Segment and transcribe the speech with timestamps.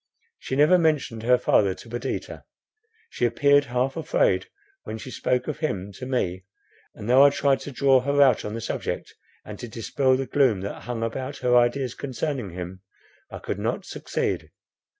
[0.39, 2.43] She never mentioned her father to Perdita,
[3.11, 4.47] she appeared half afraid
[4.81, 6.45] when she spoke of him to me,
[6.95, 9.13] and though I tried to draw her out on the subject,
[9.45, 12.81] and to dispel the gloom that hung about her ideas concerning him,
[13.29, 14.49] I could not succeed.